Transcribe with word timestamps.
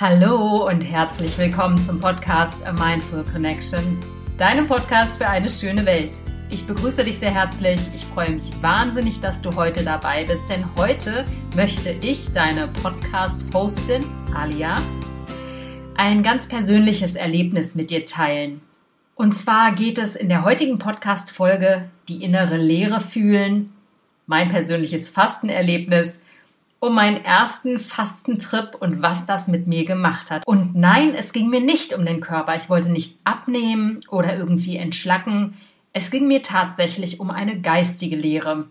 Hallo 0.00 0.68
und 0.68 0.82
herzlich 0.82 1.36
willkommen 1.38 1.76
zum 1.76 1.98
Podcast 1.98 2.64
A 2.64 2.72
Mindful 2.72 3.24
Connection, 3.24 3.98
deinem 4.36 4.68
Podcast 4.68 5.16
für 5.16 5.26
eine 5.26 5.48
schöne 5.48 5.84
Welt. 5.86 6.20
Ich 6.50 6.64
begrüße 6.68 7.02
dich 7.02 7.18
sehr 7.18 7.34
herzlich. 7.34 7.80
Ich 7.92 8.04
freue 8.04 8.30
mich 8.30 8.44
wahnsinnig, 8.62 9.20
dass 9.20 9.42
du 9.42 9.56
heute 9.56 9.82
dabei 9.82 10.22
bist, 10.22 10.48
denn 10.50 10.64
heute 10.78 11.26
möchte 11.56 11.90
ich, 11.90 12.32
deine 12.32 12.68
Podcast-Hostin 12.80 14.04
Alia, 14.36 14.76
ein 15.96 16.22
ganz 16.22 16.46
persönliches 16.46 17.16
Erlebnis 17.16 17.74
mit 17.74 17.90
dir 17.90 18.06
teilen. 18.06 18.60
Und 19.16 19.34
zwar 19.34 19.72
geht 19.72 19.98
es 19.98 20.14
in 20.14 20.28
der 20.28 20.44
heutigen 20.44 20.78
Podcast-Folge 20.78 21.90
die 22.08 22.22
innere 22.22 22.56
Leere 22.56 23.00
fühlen, 23.00 23.72
mein 24.26 24.48
persönliches 24.48 25.10
Fastenerlebnis 25.10 26.22
um 26.80 26.94
meinen 26.94 27.24
ersten 27.24 27.78
Fastentrip 27.78 28.76
und 28.78 29.02
was 29.02 29.26
das 29.26 29.48
mit 29.48 29.66
mir 29.66 29.84
gemacht 29.84 30.30
hat. 30.30 30.46
Und 30.46 30.76
nein, 30.76 31.14
es 31.14 31.32
ging 31.32 31.48
mir 31.48 31.60
nicht 31.60 31.92
um 31.92 32.06
den 32.06 32.20
Körper. 32.20 32.54
Ich 32.54 32.70
wollte 32.70 32.92
nicht 32.92 33.18
abnehmen 33.24 34.00
oder 34.08 34.36
irgendwie 34.36 34.76
entschlacken. 34.76 35.54
Es 35.92 36.10
ging 36.10 36.28
mir 36.28 36.42
tatsächlich 36.42 37.18
um 37.18 37.30
eine 37.30 37.60
geistige 37.60 38.16
Lehre. 38.16 38.66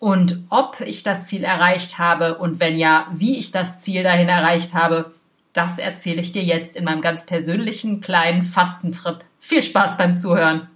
Und 0.00 0.42
ob 0.48 0.80
ich 0.80 1.04
das 1.04 1.28
Ziel 1.28 1.44
erreicht 1.44 1.98
habe 1.98 2.38
und 2.38 2.58
wenn 2.58 2.76
ja, 2.76 3.06
wie 3.14 3.38
ich 3.38 3.52
das 3.52 3.82
Ziel 3.82 4.02
dahin 4.02 4.28
erreicht 4.28 4.74
habe, 4.74 5.12
das 5.52 5.78
erzähle 5.78 6.22
ich 6.22 6.32
dir 6.32 6.42
jetzt 6.42 6.76
in 6.76 6.84
meinem 6.84 7.02
ganz 7.02 7.26
persönlichen 7.26 8.00
kleinen 8.00 8.42
Fastentrip. 8.42 9.18
Viel 9.38 9.62
Spaß 9.62 9.98
beim 9.98 10.16
Zuhören. 10.16 10.68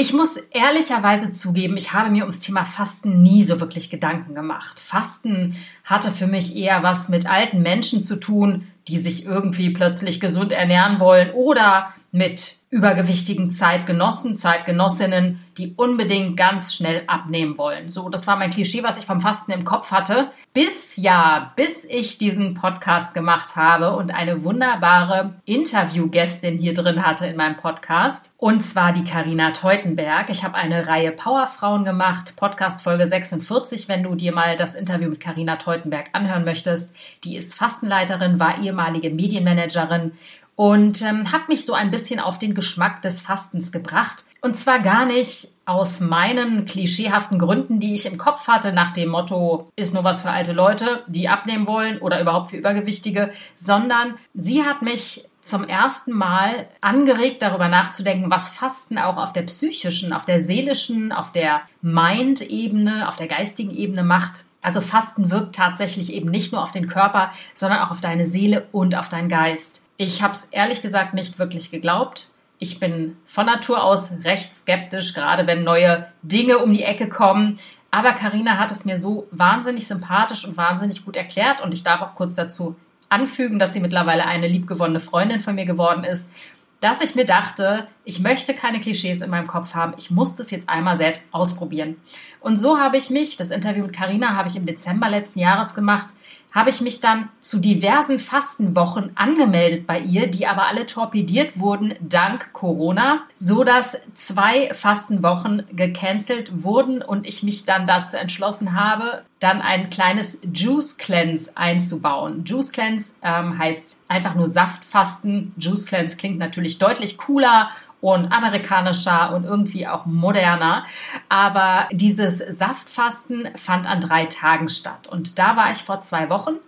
Ich 0.00 0.12
muss 0.12 0.36
ehrlicherweise 0.52 1.32
zugeben, 1.32 1.76
ich 1.76 1.92
habe 1.92 2.08
mir 2.10 2.20
ums 2.20 2.38
Thema 2.38 2.64
Fasten 2.64 3.20
nie 3.20 3.42
so 3.42 3.58
wirklich 3.58 3.90
Gedanken 3.90 4.36
gemacht. 4.36 4.78
Fasten 4.78 5.56
hatte 5.82 6.12
für 6.12 6.28
mich 6.28 6.54
eher 6.54 6.84
was 6.84 7.08
mit 7.08 7.28
alten 7.28 7.62
Menschen 7.62 8.04
zu 8.04 8.20
tun, 8.20 8.68
die 8.86 8.98
sich 8.98 9.26
irgendwie 9.26 9.70
plötzlich 9.70 10.20
gesund 10.20 10.52
ernähren 10.52 11.00
wollen 11.00 11.32
oder 11.32 11.92
mit 12.10 12.58
übergewichtigen 12.70 13.50
Zeitgenossen, 13.50 14.36
Zeitgenossinnen, 14.36 15.42
die 15.56 15.72
unbedingt 15.76 16.36
ganz 16.36 16.74
schnell 16.74 17.02
abnehmen 17.06 17.56
wollen. 17.56 17.90
So, 17.90 18.10
das 18.10 18.26
war 18.26 18.36
mein 18.36 18.50
Klischee, 18.50 18.82
was 18.82 18.98
ich 18.98 19.06
vom 19.06 19.22
Fasten 19.22 19.52
im 19.52 19.64
Kopf 19.64 19.90
hatte. 19.90 20.30
Bis 20.52 20.96
ja, 20.96 21.52
bis 21.56 21.84
ich 21.84 22.18
diesen 22.18 22.54
Podcast 22.54 23.14
gemacht 23.14 23.56
habe 23.56 23.96
und 23.96 24.12
eine 24.12 24.44
wunderbare 24.44 25.34
Interviewgästin 25.46 26.58
hier 26.58 26.74
drin 26.74 27.06
hatte 27.06 27.26
in 27.26 27.36
meinem 27.36 27.56
Podcast. 27.56 28.34
Und 28.36 28.60
zwar 28.62 28.92
die 28.92 29.04
Karina 29.04 29.52
Teutenberg. 29.52 30.28
Ich 30.28 30.44
habe 30.44 30.54
eine 30.54 30.86
Reihe 30.88 31.12
Powerfrauen 31.12 31.84
gemacht, 31.84 32.34
Podcast 32.36 32.82
Folge 32.82 33.06
46, 33.06 33.88
wenn 33.88 34.02
du 34.02 34.14
dir 34.14 34.32
mal 34.32 34.56
das 34.56 34.74
Interview 34.74 35.08
mit 35.08 35.20
Karina 35.20 35.56
Teutenberg 35.56 36.10
anhören 36.12 36.44
möchtest. 36.44 36.94
Die 37.24 37.36
ist 37.36 37.54
Fastenleiterin, 37.54 38.40
war 38.40 38.62
ehemalige 38.62 39.10
Medienmanagerin 39.10 40.12
und 40.58 41.02
ähm, 41.02 41.30
hat 41.30 41.48
mich 41.48 41.64
so 41.64 41.72
ein 41.72 41.92
bisschen 41.92 42.18
auf 42.18 42.36
den 42.36 42.52
Geschmack 42.52 43.00
des 43.02 43.20
Fastens 43.20 43.70
gebracht. 43.70 44.24
Und 44.40 44.56
zwar 44.56 44.80
gar 44.80 45.06
nicht 45.06 45.52
aus 45.66 46.00
meinen 46.00 46.64
klischeehaften 46.64 47.38
Gründen, 47.38 47.78
die 47.78 47.94
ich 47.94 48.06
im 48.06 48.18
Kopf 48.18 48.48
hatte, 48.48 48.72
nach 48.72 48.90
dem 48.90 49.08
Motto, 49.08 49.68
ist 49.76 49.94
nur 49.94 50.02
was 50.02 50.22
für 50.22 50.30
alte 50.30 50.52
Leute, 50.52 51.04
die 51.06 51.28
abnehmen 51.28 51.68
wollen 51.68 51.98
oder 51.98 52.20
überhaupt 52.20 52.50
für 52.50 52.56
Übergewichtige, 52.56 53.30
sondern 53.54 54.16
sie 54.34 54.64
hat 54.64 54.82
mich 54.82 55.28
zum 55.42 55.62
ersten 55.62 56.12
Mal 56.12 56.66
angeregt, 56.80 57.40
darüber 57.40 57.68
nachzudenken, 57.68 58.28
was 58.28 58.48
Fasten 58.48 58.98
auch 58.98 59.16
auf 59.16 59.32
der 59.32 59.42
psychischen, 59.42 60.12
auf 60.12 60.24
der 60.24 60.40
seelischen, 60.40 61.12
auf 61.12 61.30
der 61.30 61.60
Mind-Ebene, 61.82 63.06
auf 63.06 63.14
der 63.14 63.28
geistigen 63.28 63.70
Ebene 63.70 64.02
macht. 64.02 64.42
Also 64.60 64.80
Fasten 64.80 65.30
wirkt 65.30 65.54
tatsächlich 65.54 66.12
eben 66.12 66.30
nicht 66.30 66.52
nur 66.52 66.62
auf 66.62 66.72
den 66.72 66.88
Körper, 66.88 67.30
sondern 67.54 67.80
auch 67.80 67.90
auf 67.90 68.00
deine 68.00 68.26
Seele 68.26 68.66
und 68.72 68.94
auf 68.96 69.08
deinen 69.08 69.28
Geist. 69.28 69.88
Ich 69.96 70.22
habe 70.22 70.34
es 70.34 70.46
ehrlich 70.46 70.82
gesagt 70.82 71.14
nicht 71.14 71.38
wirklich 71.38 71.70
geglaubt. 71.70 72.30
Ich 72.58 72.80
bin 72.80 73.16
von 73.26 73.46
Natur 73.46 73.84
aus 73.84 74.10
recht 74.24 74.52
skeptisch, 74.52 75.14
gerade 75.14 75.46
wenn 75.46 75.62
neue 75.62 76.08
Dinge 76.22 76.58
um 76.58 76.72
die 76.72 76.82
Ecke 76.82 77.08
kommen. 77.08 77.56
Aber 77.90 78.12
Karina 78.12 78.58
hat 78.58 78.72
es 78.72 78.84
mir 78.84 78.96
so 78.96 79.28
wahnsinnig 79.30 79.86
sympathisch 79.86 80.44
und 80.44 80.56
wahnsinnig 80.56 81.04
gut 81.04 81.16
erklärt 81.16 81.60
und 81.62 81.72
ich 81.72 81.84
darf 81.84 82.02
auch 82.02 82.14
kurz 82.14 82.34
dazu 82.34 82.76
anfügen, 83.08 83.58
dass 83.58 83.72
sie 83.72 83.80
mittlerweile 83.80 84.26
eine 84.26 84.48
liebgewonnene 84.48 85.00
Freundin 85.00 85.40
von 85.40 85.54
mir 85.54 85.64
geworden 85.64 86.04
ist, 86.04 86.32
dass 86.80 87.00
ich 87.00 87.14
mir 87.14 87.24
dachte, 87.24 87.88
ich 88.04 88.20
möchte 88.20 88.54
keine 88.54 88.80
Klischees 88.80 89.20
in 89.20 89.30
meinem 89.30 89.46
Kopf 89.46 89.74
haben, 89.74 89.94
ich 89.98 90.10
muss 90.10 90.36
das 90.36 90.50
jetzt 90.50 90.68
einmal 90.68 90.96
selbst 90.96 91.34
ausprobieren. 91.34 91.96
Und 92.40 92.56
so 92.56 92.78
habe 92.78 92.96
ich 92.96 93.10
mich, 93.10 93.36
das 93.36 93.50
Interview 93.50 93.84
mit 93.84 93.96
Karina 93.96 94.34
habe 94.34 94.48
ich 94.48 94.56
im 94.56 94.66
Dezember 94.66 95.08
letzten 95.08 95.40
Jahres 95.40 95.74
gemacht, 95.74 96.08
habe 96.58 96.70
ich 96.70 96.80
mich 96.80 96.98
dann 96.98 97.30
zu 97.40 97.60
diversen 97.60 98.18
Fastenwochen 98.18 99.12
angemeldet 99.14 99.86
bei 99.86 100.00
ihr, 100.00 100.26
die 100.26 100.48
aber 100.48 100.66
alle 100.66 100.86
torpediert 100.86 101.60
wurden 101.60 101.94
dank 102.00 102.52
Corona, 102.52 103.20
so 103.36 103.62
dass 103.62 104.02
zwei 104.14 104.74
Fastenwochen 104.74 105.62
gecancelt 105.72 106.64
wurden 106.64 107.00
und 107.00 107.28
ich 107.28 107.44
mich 107.44 107.64
dann 107.64 107.86
dazu 107.86 108.16
entschlossen 108.16 108.74
habe, 108.74 109.22
dann 109.38 109.62
ein 109.62 109.88
kleines 109.88 110.40
Juice 110.52 110.98
Cleanse 110.98 111.56
einzubauen. 111.56 112.44
Juice 112.44 112.72
Cleanse 112.72 113.14
ähm, 113.22 113.56
heißt 113.56 114.00
einfach 114.08 114.34
nur 114.34 114.48
Saftfasten. 114.48 115.54
Juice 115.58 115.86
Cleanse 115.86 116.16
klingt 116.16 116.38
natürlich 116.38 116.78
deutlich 116.78 117.18
cooler 117.18 117.70
und 118.00 118.30
amerikanischer 118.32 119.34
und 119.34 119.44
irgendwie 119.44 119.86
auch 119.86 120.06
moderner. 120.06 120.84
Aber 121.28 121.88
dieses 121.92 122.38
Saftfasten 122.38 123.48
fand 123.56 123.88
an 123.88 124.00
drei 124.00 124.26
Tagen 124.26 124.68
statt. 124.68 125.08
Und 125.08 125.38
da 125.38 125.56
war 125.56 125.70
ich 125.70 125.78
vor 125.78 126.02
zwei 126.02 126.30
Wochen. 126.30 126.58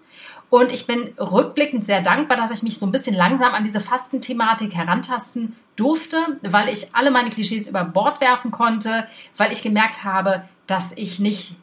Und 0.49 0.73
ich 0.73 0.87
bin 0.87 1.15
rückblickend 1.17 1.85
sehr 1.85 2.03
dankbar, 2.03 2.37
dass 2.37 2.51
ich 2.51 2.65
mich 2.65 2.79
so 2.79 2.85
ein 2.85 2.91
bisschen 2.91 3.15
langsam 3.15 3.55
an 3.55 3.63
diese 3.63 3.81
Fastenthematik 3.81 4.75
herantasten 4.75 5.57
durfte, 5.77 6.17
weil 6.43 6.69
ich 6.69 6.95
alle 6.95 7.13
meine 7.13 7.31
Klischees 7.31 7.69
über 7.69 7.85
Bord 7.85 8.21
werfen 8.21 8.51
konnte, 8.51 9.07
weil 9.37 9.53
ich 9.53 9.63
gemerkt 9.63 10.03
habe, 10.03 10.43
dass 10.67 10.93
ich 10.97 11.21
nicht 11.21 11.57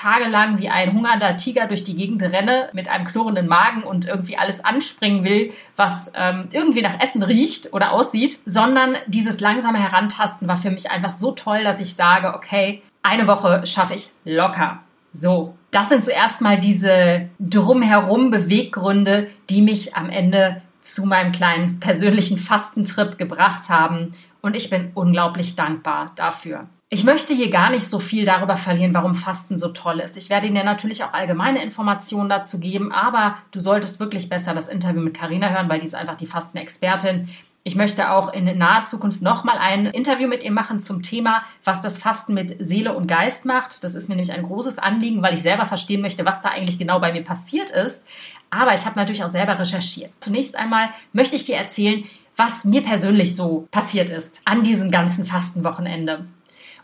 tagelang 0.00 0.58
wie 0.58 0.70
ein 0.70 0.92
hungernder 0.92 1.36
Tiger 1.36 1.66
durch 1.66 1.84
die 1.84 1.94
Gegend 1.94 2.22
renne 2.22 2.70
mit 2.72 2.88
einem 2.88 3.04
knurrenden 3.04 3.46
Magen 3.46 3.82
und 3.82 4.06
irgendwie 4.06 4.38
alles 4.38 4.64
anspringen 4.64 5.24
will, 5.24 5.52
was 5.76 6.12
ähm, 6.16 6.48
irgendwie 6.52 6.82
nach 6.82 7.00
Essen 7.00 7.22
riecht 7.22 7.72
oder 7.72 7.92
aussieht, 7.92 8.38
sondern 8.46 8.96
dieses 9.06 9.40
langsame 9.40 9.78
Herantasten 9.78 10.48
war 10.48 10.56
für 10.56 10.70
mich 10.70 10.90
einfach 10.90 11.12
so 11.12 11.32
toll, 11.32 11.64
dass 11.64 11.80
ich 11.80 11.94
sage, 11.94 12.34
okay, 12.34 12.82
eine 13.02 13.26
Woche 13.26 13.66
schaffe 13.66 13.94
ich 13.94 14.10
locker. 14.24 14.80
So, 15.12 15.54
das 15.70 15.88
sind 15.88 16.04
zuerst 16.04 16.40
mal 16.40 16.58
diese 16.58 17.28
drumherum 17.38 18.30
Beweggründe, 18.30 19.28
die 19.50 19.60
mich 19.60 19.96
am 19.96 20.08
Ende 20.08 20.62
zu 20.80 21.04
meinem 21.04 21.32
kleinen 21.32 21.78
persönlichen 21.78 22.38
Fastentrip 22.38 23.18
gebracht 23.18 23.68
haben. 23.68 24.12
Und 24.40 24.56
ich 24.56 24.70
bin 24.70 24.92
unglaublich 24.94 25.56
dankbar 25.56 26.12
dafür. 26.16 26.68
Ich 26.92 27.04
möchte 27.04 27.32
hier 27.32 27.50
gar 27.50 27.70
nicht 27.70 27.84
so 27.84 28.00
viel 28.00 28.24
darüber 28.24 28.56
verlieren, 28.56 28.94
warum 28.94 29.14
Fasten 29.14 29.56
so 29.56 29.68
toll 29.68 30.00
ist. 30.00 30.16
Ich 30.16 30.28
werde 30.28 30.48
Ihnen 30.48 30.56
ja 30.56 30.64
natürlich 30.64 31.04
auch 31.04 31.12
allgemeine 31.12 31.62
Informationen 31.62 32.28
dazu 32.28 32.58
geben, 32.58 32.90
aber 32.90 33.36
du 33.52 33.60
solltest 33.60 34.00
wirklich 34.00 34.28
besser 34.28 34.54
das 34.54 34.66
Interview 34.66 35.00
mit 35.00 35.14
Karina 35.14 35.50
hören, 35.50 35.68
weil 35.68 35.78
die 35.78 35.86
ist 35.86 35.94
einfach 35.94 36.16
die 36.16 36.26
Fastenexpertin. 36.26 37.28
Ich 37.62 37.76
möchte 37.76 38.10
auch 38.10 38.32
in 38.32 38.58
naher 38.58 38.82
Zukunft 38.82 39.22
nochmal 39.22 39.56
ein 39.58 39.86
Interview 39.86 40.26
mit 40.26 40.42
ihr 40.42 40.50
machen 40.50 40.80
zum 40.80 41.00
Thema, 41.00 41.44
was 41.62 41.80
das 41.80 41.96
Fasten 41.96 42.34
mit 42.34 42.56
Seele 42.58 42.96
und 42.96 43.06
Geist 43.06 43.46
macht. 43.46 43.84
Das 43.84 43.94
ist 43.94 44.08
mir 44.08 44.16
nämlich 44.16 44.32
ein 44.32 44.42
großes 44.42 44.80
Anliegen, 44.80 45.22
weil 45.22 45.34
ich 45.34 45.42
selber 45.42 45.66
verstehen 45.66 46.00
möchte, 46.00 46.24
was 46.24 46.42
da 46.42 46.48
eigentlich 46.48 46.80
genau 46.80 46.98
bei 46.98 47.12
mir 47.12 47.22
passiert 47.22 47.70
ist. 47.70 48.04
Aber 48.50 48.74
ich 48.74 48.84
habe 48.84 48.98
natürlich 48.98 49.22
auch 49.22 49.28
selber 49.28 49.56
recherchiert. 49.60 50.10
Zunächst 50.18 50.56
einmal 50.56 50.88
möchte 51.12 51.36
ich 51.36 51.44
dir 51.44 51.54
erzählen, 51.54 52.02
was 52.34 52.64
mir 52.64 52.82
persönlich 52.82 53.36
so 53.36 53.68
passiert 53.70 54.10
ist 54.10 54.40
an 54.44 54.64
diesem 54.64 54.90
ganzen 54.90 55.24
Fastenwochenende. 55.24 56.24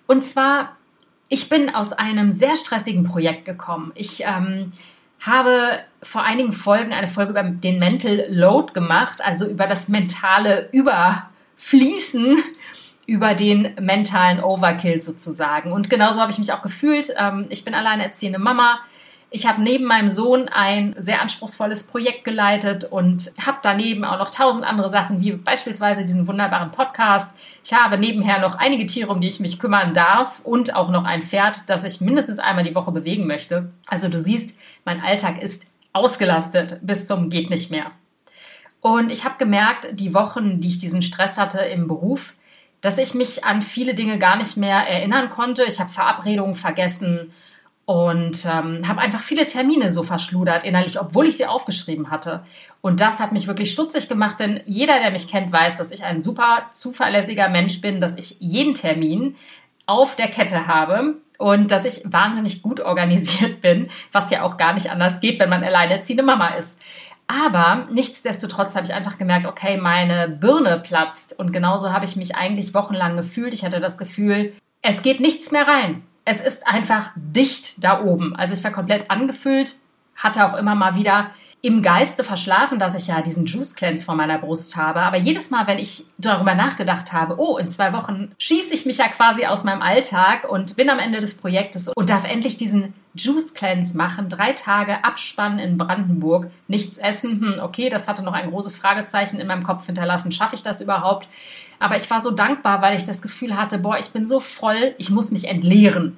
Und 0.07 0.23
zwar, 0.25 0.77
ich 1.29 1.49
bin 1.49 1.71
aus 1.71 1.93
einem 1.93 2.33
sehr 2.33 2.57
stressigen 2.57 3.05
Projekt 3.05 3.45
gekommen. 3.45 3.93
Ich 3.95 4.23
ähm, 4.25 4.73
habe 5.21 5.81
vor 6.03 6.23
einigen 6.23 6.53
Folgen 6.53 6.93
eine 6.93 7.09
Folge 7.09 7.33
über 7.33 7.43
den 7.43 7.79
Mental 7.79 8.27
Load 8.29 8.73
gemacht, 8.73 9.25
also 9.25 9.49
über 9.49 9.67
das 9.67 9.89
mentale 9.89 10.69
Überfließen, 10.73 12.37
über 13.07 13.35
den 13.35 13.75
mentalen 13.81 14.43
Overkill 14.43 15.01
sozusagen. 15.01 15.73
Und 15.73 15.91
genauso 15.91 16.21
habe 16.21 16.33
ich 16.33 16.39
mich 16.39 16.53
auch 16.53 16.63
gefühlt. 16.63 17.13
Ähm, 17.17 17.47
ich 17.51 17.65
bin 17.65 17.75
alleine 17.75 18.05
erziehende 18.05 18.39
Mama. 18.39 18.81
Ich 19.37 19.47
habe 19.47 19.61
neben 19.61 19.85
meinem 19.85 20.09
Sohn 20.09 20.49
ein 20.49 20.95
sehr 20.97 21.21
anspruchsvolles 21.21 21.89
Projekt 21.89 22.25
geleitet 22.25 22.85
und 22.85 23.35
habe 23.39 23.59
daneben 23.61 24.03
auch 24.03 24.19
noch 24.19 24.31
tausend 24.31 24.65
andere 24.65 24.89
Sachen, 24.89 25.21
wie 25.21 25.33
beispielsweise 25.33 26.07
diesen 26.07 26.27
wunderbaren 26.27 26.71
Podcast. 26.71 27.37
Ich 27.63 27.75
habe 27.75 27.99
nebenher 27.99 28.41
noch 28.41 28.55
einige 28.55 28.87
Tiere, 28.87 29.13
um 29.13 29.21
die 29.21 29.29
ich 29.29 29.39
mich 29.39 29.59
kümmern 29.59 29.93
darf 29.93 30.41
und 30.43 30.75
auch 30.75 30.89
noch 30.89 31.05
ein 31.05 31.21
Pferd, 31.21 31.61
das 31.67 31.85
ich 31.85 32.01
mindestens 32.01 32.39
einmal 32.39 32.65
die 32.65 32.75
Woche 32.75 32.93
bewegen 32.93 33.27
möchte. 33.27 33.69
Also 33.87 34.09
du 34.09 34.19
siehst, 34.19 34.59
mein 34.87 35.03
Alltag 35.03 35.43
ist 35.43 35.67
ausgelastet 35.93 36.79
bis 36.81 37.07
zum 37.07 37.29
geht 37.29 37.51
nicht 37.51 37.71
mehr. 37.71 37.91
Und 38.81 39.13
ich 39.13 39.27
habe 39.27 39.35
gemerkt, 39.37 40.01
die 40.01 40.15
Wochen, 40.15 40.63
die 40.63 40.69
ich 40.69 40.79
diesen 40.79 41.03
Stress 41.03 41.37
hatte 41.37 41.59
im 41.59 41.89
Beruf, 41.89 42.33
dass 42.81 42.97
ich 42.97 43.13
mich 43.13 43.45
an 43.45 43.61
viele 43.61 43.95
Dinge 43.95 44.19
gar 44.19 44.37
nicht 44.37 44.57
mehr 44.57 44.79
erinnern 44.89 45.29
konnte. 45.29 45.65
Ich 45.65 45.79
habe 45.79 45.93
Verabredungen 45.93 46.55
vergessen 46.55 47.35
und 47.87 48.45
ähm, 48.47 48.87
habe 48.87 49.01
einfach 49.01 49.21
viele 49.21 49.47
Termine 49.47 49.93
so 49.93 50.03
verschludert 50.03 50.65
innerlich, 50.65 51.01
obwohl 51.01 51.29
ich 51.29 51.37
sie 51.37 51.47
aufgeschrieben 51.47 52.11
hatte. 52.11 52.43
Und 52.81 53.01
das 53.01 53.21
hat 53.21 53.31
mich 53.31 53.47
wirklich 53.47 53.71
stutzig 53.71 54.09
gemacht, 54.09 54.41
denn 54.41 54.61
jeder, 54.67 54.99
der 54.99 55.13
mich 55.13 55.29
kennt, 55.29 55.53
weiß, 55.53 55.77
dass 55.77 55.93
ich 55.93 56.05
ein 56.05 56.21
super 56.21 56.67
zuverlässiger 56.73 57.49
Mensch 57.49 57.81
bin, 57.81 58.01
dass 58.01 58.17
ich 58.17 58.41
jeden 58.41 58.75
Termin 58.75 59.37
auf 59.87 60.17
der 60.17 60.27
Kette 60.27 60.67
habe 60.67 61.15
und 61.39 61.71
dass 61.71 61.85
ich 61.85 62.03
wahnsinnig 62.05 62.61
gut 62.61 62.81
organisiert 62.81 63.61
bin, 63.61 63.89
was 64.11 64.31
ja 64.31 64.43
auch 64.43 64.57
gar 64.57 64.75
nicht 64.75 64.91
anders 64.91 65.21
geht, 65.21 65.39
wenn 65.39 65.49
man 65.49 65.63
alleinerziehende 65.63 66.25
Mama 66.25 66.49
ist. 66.49 66.81
Aber 67.29 67.87
nichtsdestotrotz 67.91 68.75
habe 68.75 68.87
ich 68.87 68.95
einfach 68.95 69.17
gemerkt, 69.17 69.47
okay, 69.47 69.77
meine 69.77 70.29
Birne 70.29 70.83
platzt 70.85 71.39
und 71.39 71.53
genauso 71.53 71.93
habe 71.93 72.05
ich 72.05 72.17
mich 72.17 72.35
eigentlich 72.35 72.75
wochenlang 72.75 73.17
gefühlt. 73.17 73.55
Ich 73.55 73.65
hatte 73.65 73.79
das 73.79 73.97
Gefühl, 73.97 74.53
es 74.83 75.03
geht 75.03 75.21
nichts 75.21 75.53
mehr 75.53 75.69
rein 75.69 76.03
es 76.27 76.41
ist 76.41 76.67
einfach 76.67 77.13
dicht 77.15 77.83
da 77.83 78.03
oben. 78.03 78.37
Also 78.37 78.53
ich 78.53 78.63
war 78.65 78.73
komplett 78.73 79.11
angefüllt, 79.11 79.77
hatte 80.17 80.45
auch 80.45 80.59
immer 80.59 80.75
mal 80.75 80.97
wieder 80.97 81.31
im 81.63 81.83
Geiste 81.83 82.25
verschlafen, 82.25 82.79
dass 82.79 82.97
ich 82.97 83.07
ja 83.07 83.23
diesen 83.23 83.47
Juice 83.47 83.75
Cleanse 83.75 84.05
vor 84.05 84.17
meiner 84.17 84.39
Brust 84.39 84.77
habe. 84.77 85.01
Aber 85.01 85.17
jedes 85.17 85.51
Mal, 85.51 85.67
wenn 85.67 85.79
ich 85.79 86.05
darüber 86.19 86.55
nachgedacht 86.55 87.13
habe, 87.13 87.37
oh, 87.39 87.59
in 87.59 87.69
zwei 87.69 87.93
Wochen 87.93 88.33
schieße 88.39 88.75
ich 88.75 88.87
mich 88.87 88.99
ja 88.99 89.09
quasi 89.09 89.47
aus 89.47 89.65
meinem 89.65 89.83
Alltag 89.83 90.49
und 90.49 90.77
bin 90.77 90.91
am 90.91 90.99
Ende 90.99 91.21
des 91.21 91.37
Projektes 91.37 91.89
und 91.89 92.11
darf 92.11 92.29
endlich 92.29 92.57
diesen 92.57 92.93
Juice 93.17 93.55
Cleanse 93.55 93.97
machen, 93.97 94.29
drei 94.29 94.53
Tage 94.53 95.05
abspannen 95.05 95.59
in 95.59 95.79
Brandenburg, 95.79 96.51
nichts 96.69 96.99
essen, 96.99 97.41
hm, 97.41 97.61
okay, 97.63 97.89
das 97.89 98.09
hatte 98.09 98.23
noch 98.23 98.33
ein 98.33 98.51
großes 98.51 98.77
Fragezeichen 98.77 99.39
in 99.39 99.47
meinem 99.47 99.63
Kopf 99.63 99.87
hinterlassen, 99.87 100.33
schaffe 100.33 100.57
ich 100.57 100.63
das 100.63 100.81
überhaupt? 100.81 101.29
Aber 101.79 101.97
ich 101.97 102.09
war 102.11 102.21
so 102.21 102.31
dankbar, 102.31 102.83
weil 102.83 102.97
ich 102.97 103.05
das 103.05 103.23
Gefühl 103.23 103.57
hatte, 103.57 103.79
boah, 103.79 103.99
ich 103.99 104.09
bin 104.09 104.27
so 104.27 104.41
voll, 104.41 104.95
ich 104.99 105.11
muss 105.11 105.31
mich 105.31 105.49
entleeren. 105.49 106.17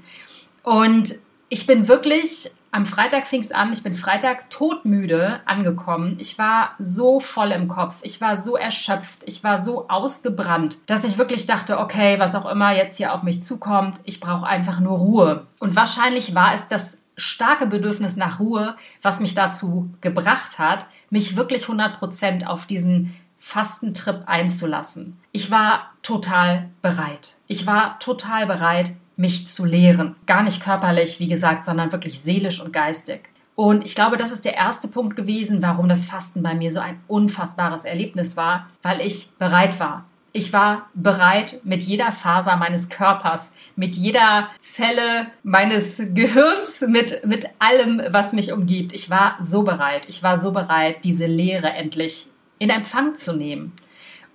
Und 0.63 1.15
ich 1.49 1.67
bin 1.67 1.89
wirklich, 1.89 2.51
am 2.71 2.87
Freitag 2.87 3.27
fing 3.27 3.41
es 3.41 3.53
an, 3.53 3.73
ich 3.73 3.83
bin 3.83 3.95
Freitag 3.95 4.51
todmüde 4.51 5.41
angekommen. 5.47 6.17
Ich 6.19 6.39
war 6.39 6.73
so 6.79 7.21
voll 7.21 7.53
im 7.53 7.69
Kopf, 7.69 7.97
ich 8.03 8.21
war 8.21 8.37
so 8.37 8.57
erschöpft, 8.57 9.23
ich 9.27 9.43
war 9.43 9.59
so 9.59 9.89
ausgebrannt, 9.89 10.79
dass 10.87 11.05
ich 11.05 11.19
wirklich 11.19 11.47
dachte, 11.47 11.79
okay, 11.79 12.19
was 12.19 12.35
auch 12.35 12.51
immer 12.51 12.75
jetzt 12.75 12.97
hier 12.97 13.15
auf 13.15 13.23
mich 13.23 13.43
zukommt, 13.43 14.01
ich 14.05 14.21
brauche 14.21 14.47
einfach 14.47 14.81
nur 14.81 14.99
Ruhe. 14.99 15.47
Und 15.59 15.77
wahrscheinlich 15.77 16.35
war 16.35 16.55
es 16.55 16.69
das 16.69 17.03
starke 17.17 17.67
Bedürfnis 17.67 18.17
nach 18.17 18.41
Ruhe, 18.41 18.77
was 19.03 19.21
mich 19.21 19.35
dazu 19.35 19.91
gebracht 20.01 20.59
hat, 20.59 20.87
mich 21.11 21.37
wirklich 21.37 21.65
100% 21.65 22.47
auf 22.47 22.67
diesen 22.67 23.15
Fastentrip 23.39 24.25
einzulassen. 24.27 25.19
Ich 25.33 25.51
war 25.51 25.93
total 26.03 26.69
bereit. 26.83 27.35
Ich 27.47 27.67
war 27.67 27.99
total 27.99 28.47
bereit, 28.47 28.93
mich 29.19 29.49
zu 29.49 29.65
lehren. 29.65 30.17
Gar 30.27 30.45
nicht 30.45 30.63
körperlich, 30.63 31.21
wie 31.21 31.29
gesagt, 31.29 31.65
sondern 31.65 31.93
wirklich 31.93 32.21
seelisch 32.21 32.61
und 32.63 32.73
geistig. 32.73 33.29
Und 33.55 33.85
ich 33.85 33.97
glaube, 33.97 34.17
das 34.17 34.31
ist 34.31 34.45
der 34.45 34.55
erste 34.55 34.87
Punkt 34.87 35.17
gewesen, 35.17 35.61
warum 35.63 35.89
das 35.89 36.05
Fasten 36.05 36.45
bei 36.45 36.55
mir 36.55 36.71
so 36.71 36.79
ein 36.79 37.01
unfassbares 37.09 37.85
Erlebnis 37.85 38.37
war, 38.37 38.69
weil 38.83 39.01
ich 39.01 39.31
bereit 39.39 39.81
war. 39.81 40.07
Ich 40.33 40.53
war 40.53 40.89
bereit, 40.95 41.61
mit 41.65 41.83
jeder 41.83 42.13
Faser 42.13 42.57
meines 42.57 42.89
Körpers, 42.89 43.55
mit 43.75 43.97
jeder 43.97 44.51
Zelle 44.61 45.27
meines 45.43 45.97
Gehirns, 45.97 46.83
mit, 46.83 47.27
mit 47.27 47.47
allem, 47.59 48.01
was 48.11 48.33
mich 48.33 48.53
umgibt. 48.53 48.93
Ich 48.93 49.11
war 49.11 49.37
so 49.41 49.65
bereit. 49.65 50.05
Ich 50.07 50.23
war 50.23 50.39
so 50.39 50.53
bereit, 50.53 50.99
diese 51.03 51.27
Lehre 51.27 51.71
endlich 51.71 52.29
in 52.61 52.71
Empfang 52.71 53.17
zu 53.17 53.35
nehmen. 53.35 53.73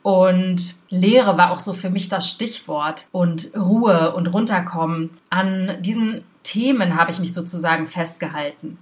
Und 0.03 0.75
Lehre 0.89 1.37
war 1.37 1.51
auch 1.51 1.59
so 1.59 1.73
für 1.73 1.89
mich 1.89 2.09
das 2.09 2.29
Stichwort. 2.29 3.07
Und 3.11 3.51
Ruhe 3.55 4.13
und 4.15 4.27
runterkommen. 4.27 5.09
An 5.29 5.77
diesen 5.81 6.23
Themen 6.43 6.95
habe 6.95 7.09
ich 7.09 7.19
mich 7.19 7.33
sozusagen 7.33 7.87
festgehalten. 7.87 8.77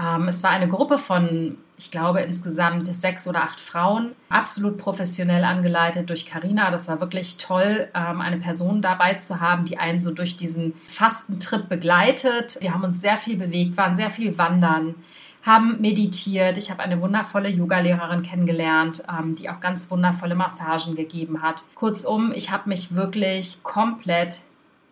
Ähm, 0.00 0.28
es 0.28 0.42
war 0.42 0.50
eine 0.50 0.68
Gruppe 0.68 0.96
von, 0.96 1.58
ich 1.76 1.90
glaube, 1.90 2.20
insgesamt 2.20 2.86
sechs 2.96 3.28
oder 3.28 3.42
acht 3.42 3.60
Frauen, 3.60 4.12
absolut 4.30 4.78
professionell 4.78 5.44
angeleitet 5.44 6.08
durch 6.08 6.24
Carina. 6.24 6.70
Das 6.70 6.88
war 6.88 7.00
wirklich 7.00 7.36
toll, 7.36 7.88
ähm, 7.94 8.22
eine 8.22 8.38
Person 8.38 8.80
dabei 8.80 9.14
zu 9.14 9.40
haben, 9.40 9.66
die 9.66 9.76
einen 9.76 10.00
so 10.00 10.14
durch 10.14 10.36
diesen 10.36 10.72
Fastentrip 10.86 11.68
begleitet. 11.68 12.56
Wir 12.60 12.72
haben 12.72 12.84
uns 12.84 13.02
sehr 13.02 13.18
viel 13.18 13.36
bewegt, 13.36 13.76
waren 13.76 13.94
sehr 13.94 14.10
viel 14.10 14.38
wandern 14.38 14.94
haben 15.42 15.80
meditiert. 15.80 16.56
Ich 16.56 16.70
habe 16.70 16.82
eine 16.82 17.00
wundervolle 17.00 17.48
Yogalehrerin 17.48 18.22
kennengelernt, 18.22 19.02
ähm, 19.08 19.34
die 19.34 19.50
auch 19.50 19.60
ganz 19.60 19.90
wundervolle 19.90 20.34
Massagen 20.34 20.94
gegeben 20.94 21.42
hat. 21.42 21.64
Kurzum, 21.74 22.32
ich 22.34 22.50
habe 22.50 22.68
mich 22.68 22.94
wirklich 22.94 23.62
komplett 23.62 24.40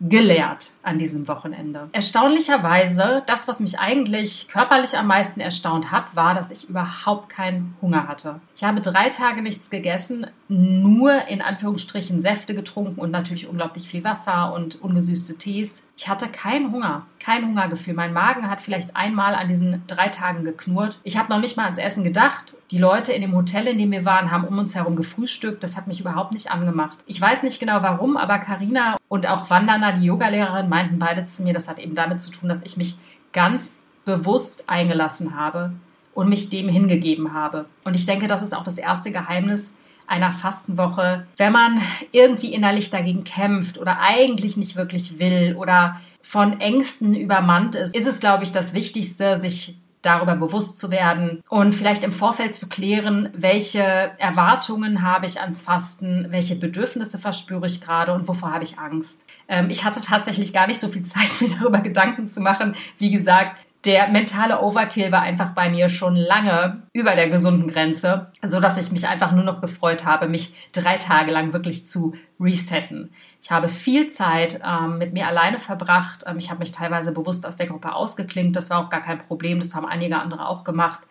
gelehrt 0.01 0.71
an 0.83 0.97
diesem 0.97 1.27
Wochenende. 1.27 1.89
Erstaunlicherweise, 1.91 3.23
das, 3.25 3.47
was 3.47 3.59
mich 3.59 3.79
eigentlich 3.79 4.47
körperlich 4.47 4.97
am 4.97 5.07
meisten 5.07 5.39
erstaunt 5.39 5.91
hat, 5.91 6.15
war, 6.15 6.33
dass 6.33 6.51
ich 6.51 6.69
überhaupt 6.69 7.29
keinen 7.29 7.75
Hunger 7.81 8.07
hatte. 8.07 8.39
Ich 8.55 8.63
habe 8.63 8.81
drei 8.81 9.09
Tage 9.09 9.41
nichts 9.41 9.69
gegessen, 9.69 10.27
nur 10.47 11.27
in 11.27 11.41
Anführungsstrichen 11.41 12.21
Säfte 12.21 12.53
getrunken 12.53 12.99
und 12.99 13.11
natürlich 13.11 13.47
unglaublich 13.47 13.87
viel 13.87 14.03
Wasser 14.03 14.53
und 14.53 14.81
ungesüßte 14.81 15.37
Tees. 15.37 15.89
Ich 15.97 16.09
hatte 16.09 16.27
keinen 16.27 16.71
Hunger, 16.71 17.05
kein 17.19 17.47
Hungergefühl. 17.47 17.93
Mein 17.93 18.13
Magen 18.13 18.49
hat 18.49 18.61
vielleicht 18.61 18.95
einmal 18.95 19.35
an 19.35 19.47
diesen 19.47 19.83
drei 19.87 20.09
Tagen 20.09 20.43
geknurrt. 20.43 20.99
Ich 21.03 21.17
habe 21.17 21.31
noch 21.31 21.39
nicht 21.39 21.57
mal 21.57 21.65
ans 21.65 21.79
Essen 21.79 22.03
gedacht. 22.03 22.55
Die 22.71 22.77
Leute 22.77 23.11
in 23.11 23.21
dem 23.21 23.35
Hotel, 23.35 23.67
in 23.67 23.77
dem 23.77 23.91
wir 23.91 24.05
waren, 24.05 24.31
haben 24.31 24.45
um 24.45 24.57
uns 24.57 24.75
herum 24.75 24.95
gefrühstückt. 24.95 25.63
Das 25.63 25.77
hat 25.77 25.87
mich 25.87 25.99
überhaupt 25.99 26.31
nicht 26.31 26.51
angemacht. 26.51 26.99
Ich 27.05 27.19
weiß 27.19 27.43
nicht 27.43 27.59
genau 27.59 27.81
warum, 27.81 28.17
aber 28.17 28.39
Karina 28.39 28.97
und 29.07 29.27
auch 29.27 29.49
Vandana, 29.49 29.91
die 29.91 30.05
Yogalehrerin, 30.05 30.69
meinten 30.71 30.97
beide 30.97 31.23
zu 31.25 31.43
mir, 31.43 31.53
das 31.53 31.67
hat 31.67 31.79
eben 31.79 31.93
damit 31.93 32.21
zu 32.21 32.31
tun, 32.31 32.49
dass 32.49 32.63
ich 32.63 32.77
mich 32.77 32.95
ganz 33.33 33.79
bewusst 34.05 34.69
eingelassen 34.69 35.35
habe 35.35 35.73
und 36.15 36.29
mich 36.29 36.49
dem 36.49 36.67
hingegeben 36.69 37.33
habe. 37.33 37.65
Und 37.83 37.95
ich 37.95 38.05
denke, 38.05 38.27
das 38.27 38.41
ist 38.41 38.55
auch 38.55 38.63
das 38.63 38.77
erste 38.77 39.11
Geheimnis 39.11 39.75
einer 40.07 40.33
Fastenwoche. 40.33 41.27
Wenn 41.37 41.53
man 41.53 41.81
irgendwie 42.11 42.53
innerlich 42.53 42.89
dagegen 42.89 43.23
kämpft 43.23 43.77
oder 43.77 43.99
eigentlich 43.99 44.57
nicht 44.57 44.75
wirklich 44.75 45.19
will 45.19 45.55
oder 45.57 46.01
von 46.21 46.59
Ängsten 46.59 47.15
übermannt 47.15 47.75
ist, 47.75 47.95
ist 47.95 48.07
es, 48.07 48.19
glaube 48.19 48.43
ich, 48.43 48.51
das 48.51 48.73
Wichtigste, 48.73 49.37
sich 49.37 49.77
darüber 50.01 50.35
bewusst 50.35 50.79
zu 50.79 50.91
werden 50.91 51.43
und 51.49 51.73
vielleicht 51.73 52.03
im 52.03 52.11
Vorfeld 52.11 52.55
zu 52.55 52.69
klären, 52.69 53.29
welche 53.33 53.81
Erwartungen 54.17 55.01
habe 55.01 55.25
ich 55.25 55.41
ans 55.41 55.61
Fasten, 55.61 56.27
welche 56.29 56.55
Bedürfnisse 56.55 57.19
verspüre 57.19 57.67
ich 57.67 57.81
gerade 57.81 58.13
und 58.13 58.27
wovor 58.27 58.51
habe 58.51 58.63
ich 58.63 58.79
Angst. 58.79 59.25
Ähm, 59.47 59.69
ich 59.69 59.83
hatte 59.83 60.01
tatsächlich 60.01 60.53
gar 60.53 60.67
nicht 60.67 60.79
so 60.79 60.87
viel 60.87 61.03
Zeit, 61.05 61.29
mir 61.39 61.49
darüber 61.57 61.79
Gedanken 61.79 62.27
zu 62.27 62.41
machen. 62.41 62.75
Wie 62.97 63.11
gesagt, 63.11 63.57
der 63.85 64.09
mentale 64.09 64.61
Overkill 64.61 65.11
war 65.11 65.21
einfach 65.21 65.51
bei 65.51 65.69
mir 65.69 65.89
schon 65.89 66.15
lange 66.15 66.83
über 66.93 67.15
der 67.15 67.29
gesunden 67.29 67.67
Grenze, 67.67 68.31
so 68.43 68.59
dass 68.59 68.77
ich 68.77 68.91
mich 68.91 69.07
einfach 69.07 69.31
nur 69.31 69.43
noch 69.43 69.59
gefreut 69.59 70.05
habe, 70.05 70.27
mich 70.27 70.55
drei 70.71 70.97
Tage 70.97 71.31
lang 71.31 71.51
wirklich 71.53 71.89
zu 71.89 72.13
resetten. 72.39 73.11
Ich 73.41 73.49
habe 73.49 73.69
viel 73.69 74.07
Zeit 74.07 74.61
ähm, 74.63 74.99
mit 74.99 75.13
mir 75.13 75.27
alleine 75.27 75.59
verbracht. 75.59 76.23
Ähm, 76.27 76.37
ich 76.37 76.49
habe 76.51 76.59
mich 76.59 76.71
teilweise 76.71 77.11
bewusst 77.11 77.47
aus 77.47 77.57
der 77.57 77.67
Gruppe 77.67 77.93
ausgeklinkt. 77.93 78.55
Das 78.55 78.69
war 78.69 78.85
auch 78.85 78.89
gar 78.89 79.01
kein 79.01 79.17
Problem. 79.17 79.59
Das 79.59 79.73
haben 79.73 79.85
einige 79.85 80.19
andere 80.19 80.47
auch 80.47 80.63
gemacht. 80.63 81.01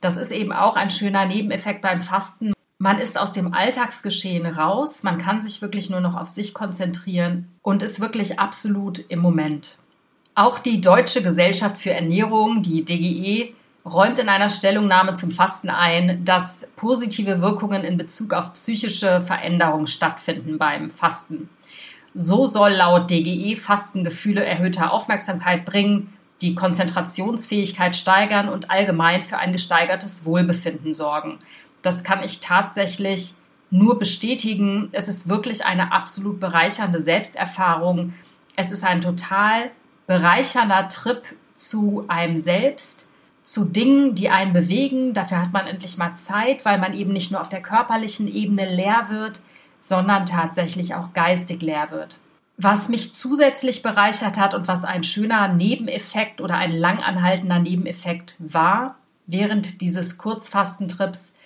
Das 0.00 0.16
ist 0.16 0.32
eben 0.32 0.52
auch 0.52 0.76
ein 0.76 0.90
schöner 0.90 1.26
Nebeneffekt 1.26 1.82
beim 1.82 2.00
Fasten. 2.00 2.52
Man 2.78 2.98
ist 2.98 3.18
aus 3.18 3.32
dem 3.32 3.54
Alltagsgeschehen 3.54 4.46
raus. 4.46 5.02
Man 5.02 5.18
kann 5.18 5.40
sich 5.40 5.62
wirklich 5.62 5.88
nur 5.88 6.00
noch 6.00 6.16
auf 6.16 6.28
sich 6.28 6.52
konzentrieren 6.52 7.48
und 7.62 7.82
ist 7.82 8.00
wirklich 8.00 8.38
absolut 8.38 8.98
im 9.08 9.20
Moment. 9.20 9.78
Auch 10.34 10.58
die 10.60 10.80
Deutsche 10.80 11.22
Gesellschaft 11.22 11.78
für 11.78 11.90
Ernährung, 11.90 12.62
die 12.62 12.84
DGE, 12.84 13.54
räumt 13.84 14.18
in 14.18 14.28
einer 14.28 14.50
Stellungnahme 14.50 15.14
zum 15.14 15.30
Fasten 15.30 15.70
ein, 15.70 16.24
dass 16.24 16.68
positive 16.76 17.40
Wirkungen 17.40 17.82
in 17.82 17.96
Bezug 17.96 18.32
auf 18.32 18.54
psychische 18.54 19.20
Veränderungen 19.20 19.86
stattfinden 19.86 20.58
beim 20.58 20.90
Fasten. 20.90 21.48
So 22.14 22.46
soll 22.46 22.72
laut 22.72 23.10
DGE 23.10 23.56
Fasten 23.56 24.04
Gefühle 24.04 24.44
erhöhter 24.44 24.92
Aufmerksamkeit 24.92 25.64
bringen, 25.64 26.12
die 26.40 26.54
Konzentrationsfähigkeit 26.54 27.96
steigern 27.96 28.48
und 28.48 28.70
allgemein 28.70 29.24
für 29.24 29.38
ein 29.38 29.52
gesteigertes 29.52 30.24
Wohlbefinden 30.24 30.94
sorgen. 30.94 31.38
Das 31.82 32.04
kann 32.04 32.22
ich 32.22 32.40
tatsächlich 32.40 33.34
nur 33.70 33.98
bestätigen. 33.98 34.88
Es 34.92 35.08
ist 35.08 35.28
wirklich 35.28 35.64
eine 35.64 35.92
absolut 35.92 36.40
bereichernde 36.40 37.00
Selbsterfahrung. 37.00 38.14
Es 38.56 38.72
ist 38.72 38.84
ein 38.84 39.00
total 39.00 39.70
bereichernder 40.06 40.88
Trip 40.88 41.22
zu 41.54 42.04
einem 42.08 42.40
selbst, 42.40 43.12
zu 43.42 43.64
Dingen, 43.64 44.14
die 44.14 44.30
einen 44.30 44.52
bewegen. 44.52 45.14
Dafür 45.14 45.42
hat 45.42 45.52
man 45.52 45.66
endlich 45.66 45.98
mal 45.98 46.16
Zeit, 46.16 46.64
weil 46.64 46.78
man 46.78 46.94
eben 46.94 47.12
nicht 47.12 47.30
nur 47.30 47.40
auf 47.40 47.48
der 47.48 47.62
körperlichen 47.62 48.28
Ebene 48.28 48.74
leer 48.74 49.06
wird, 49.10 49.40
sondern 49.88 50.26
tatsächlich 50.26 50.94
auch 50.94 51.12
geistig 51.12 51.62
leer 51.62 51.90
wird. 51.90 52.18
Was 52.56 52.88
mich 52.88 53.14
zusätzlich 53.14 53.82
bereichert 53.82 54.36
hat 54.36 54.54
und 54.54 54.66
was 54.66 54.84
ein 54.84 55.04
schöner 55.04 55.48
Nebeneffekt 55.48 56.40
oder 56.40 56.56
ein 56.56 56.72
langanhaltender 56.72 57.60
Nebeneffekt 57.60 58.36
war 58.40 58.96
während 59.26 59.80
dieses 59.80 60.18
Kurzfastentrips, 60.18 61.36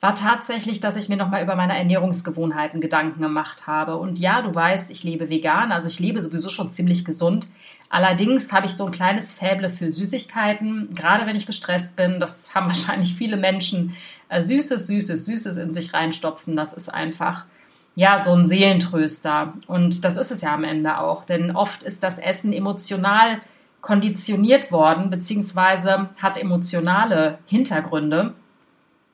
war 0.00 0.14
tatsächlich, 0.14 0.80
dass 0.80 0.96
ich 0.96 1.08
mir 1.08 1.16
nochmal 1.16 1.42
über 1.42 1.54
meine 1.54 1.76
Ernährungsgewohnheiten 1.76 2.80
Gedanken 2.80 3.22
gemacht 3.22 3.66
habe. 3.66 3.96
Und 3.96 4.18
ja, 4.18 4.42
du 4.42 4.54
weißt, 4.54 4.90
ich 4.90 5.04
lebe 5.04 5.30
vegan, 5.30 5.72
also 5.72 5.88
ich 5.88 6.00
lebe 6.00 6.22
sowieso 6.22 6.48
schon 6.48 6.70
ziemlich 6.70 7.04
gesund. 7.04 7.46
Allerdings 7.88 8.52
habe 8.52 8.66
ich 8.66 8.72
so 8.72 8.86
ein 8.86 8.92
kleines 8.92 9.32
Fäble 9.32 9.68
für 9.68 9.92
Süßigkeiten, 9.92 10.94
gerade 10.94 11.26
wenn 11.26 11.36
ich 11.36 11.46
gestresst 11.46 11.94
bin. 11.96 12.20
Das 12.20 12.54
haben 12.54 12.66
wahrscheinlich 12.68 13.14
viele 13.14 13.36
Menschen. 13.36 13.96
Äh, 14.28 14.42
Süßes, 14.42 14.86
Süßes, 14.86 15.24
Süßes 15.24 15.56
in 15.56 15.72
sich 15.72 15.92
reinstopfen, 15.94 16.56
das 16.56 16.72
ist 16.72 16.88
einfach 16.88 17.46
ja, 17.94 18.22
so 18.22 18.32
ein 18.32 18.46
Seelentröster. 18.46 19.54
Und 19.66 20.04
das 20.04 20.16
ist 20.16 20.30
es 20.30 20.42
ja 20.42 20.54
am 20.54 20.64
Ende 20.64 20.98
auch, 20.98 21.24
denn 21.24 21.54
oft 21.54 21.82
ist 21.82 22.02
das 22.02 22.18
Essen 22.18 22.52
emotional 22.52 23.40
konditioniert 23.80 24.70
worden, 24.70 25.10
beziehungsweise 25.10 26.08
hat 26.18 26.40
emotionale 26.40 27.38
Hintergründe 27.46 28.32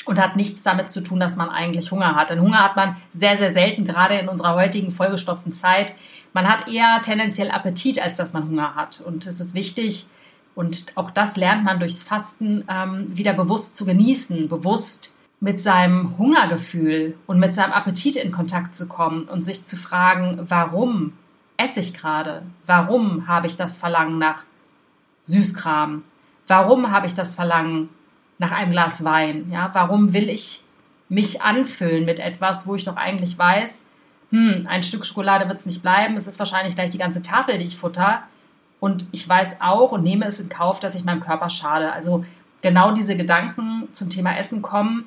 und 0.04 0.20
hat 0.20 0.36
nichts 0.36 0.62
damit 0.62 0.90
zu 0.90 1.02
tun, 1.02 1.20
dass 1.20 1.36
man 1.36 1.48
eigentlich 1.48 1.90
Hunger 1.90 2.14
hat. 2.14 2.30
Denn 2.30 2.40
Hunger 2.40 2.62
hat 2.62 2.76
man 2.76 2.96
sehr, 3.10 3.36
sehr 3.36 3.50
selten, 3.50 3.84
gerade 3.84 4.18
in 4.18 4.28
unserer 4.28 4.54
heutigen 4.54 4.92
vollgestopften 4.92 5.52
Zeit. 5.52 5.94
Man 6.32 6.48
hat 6.48 6.68
eher 6.68 7.00
tendenziell 7.02 7.50
Appetit, 7.50 8.00
als 8.00 8.18
dass 8.18 8.34
man 8.34 8.48
Hunger 8.48 8.74
hat. 8.74 9.00
Und 9.00 9.26
es 9.26 9.40
ist 9.40 9.54
wichtig, 9.54 10.06
und 10.54 10.86
auch 10.96 11.12
das 11.12 11.36
lernt 11.36 11.64
man 11.64 11.78
durchs 11.78 12.02
Fasten, 12.02 12.64
ähm, 12.68 13.06
wieder 13.16 13.32
bewusst 13.32 13.76
zu 13.76 13.84
genießen, 13.84 14.48
bewusst 14.48 15.14
mit 15.40 15.60
seinem 15.60 16.18
Hungergefühl 16.18 17.16
und 17.26 17.38
mit 17.38 17.54
seinem 17.54 17.72
Appetit 17.72 18.16
in 18.16 18.32
Kontakt 18.32 18.74
zu 18.74 18.88
kommen 18.88 19.28
und 19.28 19.42
sich 19.42 19.64
zu 19.64 19.76
fragen, 19.76 20.40
warum 20.48 21.12
esse 21.56 21.80
ich 21.80 21.94
gerade? 21.94 22.42
Warum 22.66 23.28
habe 23.28 23.46
ich 23.46 23.56
das 23.56 23.76
Verlangen 23.76 24.18
nach 24.18 24.44
Süßkram? 25.22 26.02
Warum 26.48 26.90
habe 26.90 27.06
ich 27.06 27.14
das 27.14 27.34
Verlangen 27.34 27.88
nach 28.38 28.50
einem 28.50 28.72
Glas 28.72 29.04
Wein? 29.04 29.48
Ja, 29.50 29.70
warum 29.74 30.12
will 30.12 30.28
ich 30.28 30.64
mich 31.08 31.42
anfüllen 31.42 32.04
mit 32.04 32.18
etwas, 32.18 32.66
wo 32.66 32.74
ich 32.74 32.84
doch 32.84 32.96
eigentlich 32.96 33.38
weiß, 33.38 33.86
hm, 34.30 34.66
ein 34.68 34.82
Stück 34.82 35.06
Schokolade 35.06 35.48
wird 35.48 35.58
es 35.58 35.66
nicht 35.66 35.82
bleiben, 35.82 36.16
es 36.16 36.26
ist 36.26 36.38
wahrscheinlich 36.38 36.74
gleich 36.74 36.90
die 36.90 36.98
ganze 36.98 37.22
Tafel, 37.22 37.58
die 37.58 37.64
ich 37.64 37.76
futter. 37.76 38.22
Und 38.80 39.06
ich 39.10 39.28
weiß 39.28 39.60
auch 39.60 39.92
und 39.92 40.04
nehme 40.04 40.26
es 40.26 40.38
in 40.38 40.48
Kauf, 40.48 40.80
dass 40.80 40.94
ich 40.94 41.04
meinem 41.04 41.20
Körper 41.20 41.48
schade. 41.48 41.92
Also 41.92 42.24
genau 42.62 42.92
diese 42.92 43.16
Gedanken 43.16 43.88
zum 43.92 44.10
Thema 44.10 44.36
Essen 44.36 44.62
kommen. 44.62 45.06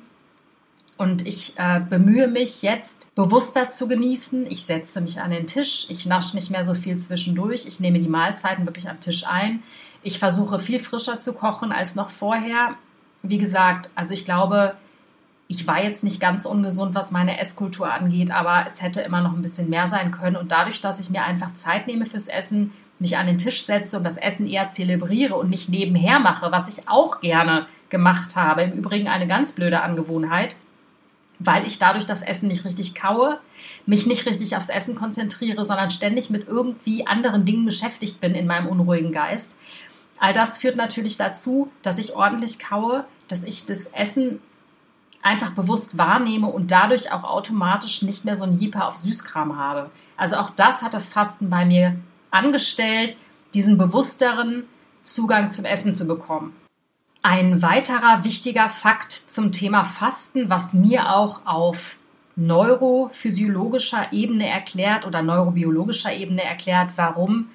Und 1.02 1.26
ich 1.26 1.54
äh, 1.58 1.80
bemühe 1.80 2.28
mich 2.28 2.62
jetzt 2.62 3.14
bewusster 3.14 3.70
zu 3.70 3.88
genießen. 3.88 4.46
Ich 4.50 4.64
setze 4.64 5.00
mich 5.00 5.20
an 5.20 5.30
den 5.30 5.46
Tisch. 5.46 5.86
Ich 5.88 6.06
nasche 6.06 6.36
nicht 6.36 6.50
mehr 6.50 6.64
so 6.64 6.74
viel 6.74 6.96
zwischendurch. 6.96 7.66
Ich 7.66 7.80
nehme 7.80 7.98
die 7.98 8.08
Mahlzeiten 8.08 8.66
wirklich 8.66 8.88
am 8.88 9.00
Tisch 9.00 9.26
ein. 9.26 9.62
Ich 10.02 10.18
versuche 10.18 10.58
viel 10.58 10.78
frischer 10.78 11.20
zu 11.20 11.32
kochen 11.32 11.72
als 11.72 11.94
noch 11.94 12.10
vorher 12.10 12.76
wie 13.22 13.38
gesagt, 13.38 13.90
also 13.94 14.14
ich 14.14 14.24
glaube, 14.24 14.74
ich 15.48 15.66
war 15.66 15.82
jetzt 15.82 16.02
nicht 16.02 16.20
ganz 16.20 16.46
ungesund, 16.46 16.94
was 16.94 17.12
meine 17.12 17.38
Esskultur 17.38 17.92
angeht, 17.92 18.30
aber 18.30 18.64
es 18.66 18.82
hätte 18.82 19.00
immer 19.00 19.20
noch 19.20 19.32
ein 19.32 19.42
bisschen 19.42 19.70
mehr 19.70 19.86
sein 19.86 20.10
können. 20.10 20.36
Und 20.36 20.50
dadurch, 20.50 20.80
dass 20.80 20.98
ich 20.98 21.10
mir 21.10 21.24
einfach 21.24 21.54
Zeit 21.54 21.86
nehme 21.86 22.06
fürs 22.06 22.28
Essen, 22.28 22.72
mich 22.98 23.16
an 23.16 23.26
den 23.26 23.38
Tisch 23.38 23.64
setze 23.64 23.96
und 23.96 24.04
das 24.04 24.16
Essen 24.16 24.46
eher 24.46 24.68
zelebriere 24.68 25.34
und 25.34 25.50
nicht 25.50 25.68
nebenher 25.68 26.20
mache, 26.20 26.52
was 26.52 26.68
ich 26.68 26.88
auch 26.88 27.20
gerne 27.20 27.66
gemacht 27.90 28.36
habe. 28.36 28.62
Im 28.62 28.72
Übrigen 28.72 29.08
eine 29.08 29.26
ganz 29.26 29.52
blöde 29.52 29.82
Angewohnheit, 29.82 30.56
weil 31.44 31.66
ich 31.66 31.78
dadurch 31.78 32.06
das 32.06 32.22
Essen 32.22 32.48
nicht 32.48 32.64
richtig 32.64 32.94
kaue, 32.94 33.38
mich 33.86 34.06
nicht 34.06 34.26
richtig 34.26 34.56
aufs 34.56 34.68
Essen 34.68 34.94
konzentriere, 34.94 35.64
sondern 35.64 35.90
ständig 35.90 36.30
mit 36.30 36.48
irgendwie 36.48 37.06
anderen 37.06 37.44
Dingen 37.44 37.64
beschäftigt 37.64 38.20
bin 38.20 38.34
in 38.34 38.46
meinem 38.46 38.68
unruhigen 38.68 39.12
Geist. 39.12 39.60
All 40.18 40.32
das 40.32 40.58
führt 40.58 40.76
natürlich 40.76 41.16
dazu, 41.16 41.70
dass 41.82 41.98
ich 41.98 42.14
ordentlich 42.14 42.58
kaue, 42.58 43.04
dass 43.28 43.42
ich 43.42 43.66
das 43.66 43.88
Essen 43.88 44.40
einfach 45.22 45.52
bewusst 45.52 45.98
wahrnehme 45.98 46.48
und 46.48 46.70
dadurch 46.70 47.12
auch 47.12 47.24
automatisch 47.24 48.02
nicht 48.02 48.24
mehr 48.24 48.36
so 48.36 48.44
ein 48.44 48.58
Jeeper 48.58 48.88
auf 48.88 48.96
Süßkram 48.96 49.56
habe. 49.56 49.90
Also 50.16 50.36
auch 50.36 50.50
das 50.50 50.82
hat 50.82 50.94
das 50.94 51.08
Fasten 51.08 51.48
bei 51.48 51.64
mir 51.64 51.96
angestellt, 52.30 53.16
diesen 53.54 53.78
bewussteren 53.78 54.64
Zugang 55.02 55.50
zum 55.52 55.64
Essen 55.64 55.94
zu 55.94 56.06
bekommen. 56.06 56.54
Ein 57.24 57.62
weiterer 57.62 58.24
wichtiger 58.24 58.68
Fakt 58.68 59.12
zum 59.12 59.52
Thema 59.52 59.84
Fasten, 59.84 60.50
was 60.50 60.74
mir 60.74 61.14
auch 61.14 61.46
auf 61.46 61.98
neurophysiologischer 62.34 64.12
Ebene 64.12 64.48
erklärt 64.48 65.06
oder 65.06 65.22
neurobiologischer 65.22 66.12
Ebene 66.12 66.42
erklärt, 66.42 66.90
warum 66.96 67.48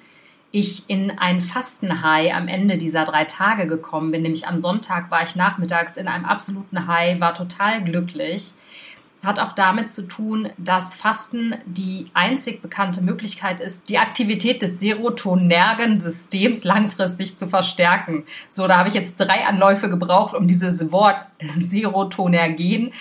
ich 0.52 0.88
in 0.88 1.10
ein 1.18 1.42
Fastenhigh 1.42 2.34
am 2.34 2.48
Ende 2.48 2.78
dieser 2.78 3.04
drei 3.04 3.26
Tage 3.26 3.66
gekommen 3.66 4.10
bin. 4.10 4.22
Nämlich 4.22 4.48
am 4.48 4.62
Sonntag 4.62 5.10
war 5.10 5.22
ich 5.22 5.36
nachmittags 5.36 5.98
in 5.98 6.08
einem 6.08 6.24
absoluten 6.24 6.86
High, 6.86 7.20
war 7.20 7.34
total 7.34 7.84
glücklich. 7.84 8.52
Hat 9.24 9.40
auch 9.40 9.52
damit 9.52 9.90
zu 9.90 10.06
tun, 10.06 10.50
dass 10.58 10.94
Fasten 10.94 11.56
die 11.66 12.06
einzig 12.14 12.62
bekannte 12.62 13.02
Möglichkeit 13.02 13.60
ist, 13.60 13.88
die 13.88 13.98
Aktivität 13.98 14.62
des 14.62 14.78
Serotonergensystems 14.78 16.62
langfristig 16.64 17.36
zu 17.36 17.48
verstärken. 17.48 18.24
So, 18.48 18.68
da 18.68 18.78
habe 18.78 18.88
ich 18.88 18.94
jetzt 18.94 19.16
drei 19.16 19.46
Anläufe 19.46 19.90
gebraucht, 19.90 20.34
um 20.34 20.46
dieses 20.46 20.92
Wort 20.92 21.16
Serotonergen 21.56 22.92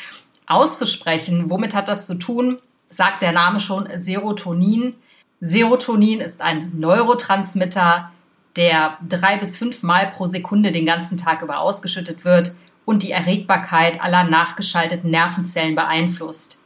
auszusprechen. 0.47 1.50
Womit 1.50 1.75
hat 1.75 1.88
das 1.88 2.07
zu 2.07 2.15
tun? 2.15 2.57
Sagt 2.89 3.21
der 3.21 3.33
Name 3.33 3.59
schon 3.59 3.88
Serotonin 3.97 4.95
Serotonin 5.39 6.19
ist 6.19 6.41
ein 6.41 6.71
Neurotransmitter, 6.79 8.12
der 8.55 8.97
drei 9.07 9.38
bis 9.38 9.57
fünf 9.57 9.83
Mal 9.83 10.07
pro 10.07 10.25
Sekunde 10.25 10.71
den 10.71 10.86
ganzen 10.86 11.17
Tag 11.17 11.43
über 11.43 11.59
ausgeschüttet 11.59 12.25
wird 12.25 12.55
und 12.88 13.03
die 13.03 13.12
Erregbarkeit 13.12 14.01
aller 14.01 14.24
nachgeschalteten 14.24 15.12
Nervenzellen 15.12 15.75
beeinflusst. 15.75 16.63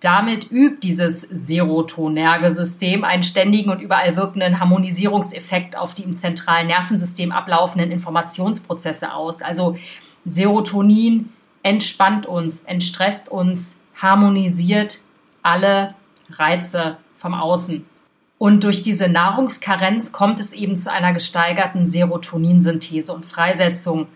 Damit 0.00 0.50
übt 0.50 0.80
dieses 0.82 1.22
serotonerge 1.22 2.54
System 2.54 3.02
einen 3.02 3.22
ständigen 3.22 3.70
und 3.70 3.80
überall 3.80 4.14
wirkenden 4.14 4.60
Harmonisierungseffekt 4.60 5.74
auf 5.74 5.94
die 5.94 6.02
im 6.02 6.18
zentralen 6.18 6.66
Nervensystem 6.66 7.32
ablaufenden 7.32 7.90
Informationsprozesse 7.90 9.14
aus. 9.14 9.40
Also 9.40 9.78
Serotonin 10.26 11.32
entspannt 11.62 12.26
uns, 12.26 12.64
entstresst 12.64 13.30
uns, 13.30 13.80
harmonisiert 13.94 14.98
alle 15.42 15.94
Reize 16.28 16.98
vom 17.16 17.32
Außen. 17.32 17.86
Und 18.36 18.64
durch 18.64 18.82
diese 18.82 19.08
Nahrungskarenz 19.08 20.12
kommt 20.12 20.40
es 20.40 20.52
eben 20.52 20.76
zu 20.76 20.92
einer 20.92 21.14
gesteigerten 21.14 21.86
Serotoninsynthese 21.86 23.14
und 23.14 23.24
Freisetzung. 23.24 24.08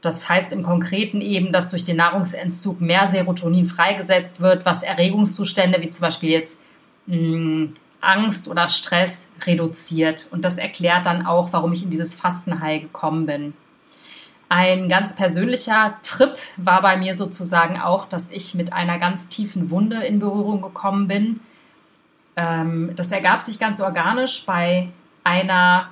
Das 0.00 0.28
heißt 0.28 0.52
im 0.52 0.62
Konkreten 0.62 1.20
eben, 1.20 1.52
dass 1.52 1.68
durch 1.68 1.84
den 1.84 1.96
Nahrungsentzug 1.96 2.80
mehr 2.80 3.08
Serotonin 3.08 3.66
freigesetzt 3.66 4.40
wird, 4.40 4.64
was 4.64 4.82
Erregungszustände 4.82 5.80
wie 5.80 5.88
zum 5.88 6.02
Beispiel 6.02 6.30
jetzt 6.30 6.60
mh, 7.06 7.16
hm, 7.16 7.76
Angst 8.00 8.46
oder 8.46 8.68
Stress 8.68 9.30
reduziert. 9.44 10.28
Und 10.30 10.44
das 10.44 10.56
erklärt 10.56 11.06
dann 11.06 11.26
auch, 11.26 11.52
warum 11.52 11.72
ich 11.72 11.82
in 11.82 11.90
dieses 11.90 12.14
Fastenheil 12.14 12.80
gekommen 12.80 13.26
bin. 13.26 13.54
Ein 14.48 14.88
ganz 14.88 15.16
persönlicher 15.16 15.98
Trip 16.02 16.36
war 16.56 16.80
bei 16.80 16.96
mir 16.96 17.16
sozusagen 17.16 17.78
auch, 17.78 18.06
dass 18.06 18.30
ich 18.30 18.54
mit 18.54 18.72
einer 18.72 18.98
ganz 18.98 19.28
tiefen 19.28 19.70
Wunde 19.70 19.96
in 20.04 20.20
Berührung 20.20 20.62
gekommen 20.62 21.08
bin 21.08 21.40
ähm, 22.38 22.90
das 22.94 23.10
ergab 23.10 23.42
sich 23.42 23.58
ganz 23.58 23.80
organisch 23.80 24.46
bei 24.46 24.88
einer 25.24 25.88